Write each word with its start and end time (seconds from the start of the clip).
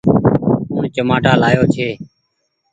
ڪوڻ 0.73 0.83
چمآٽآ 0.95 1.33
لآيو 1.41 1.63
ڇي۔ 1.73 1.87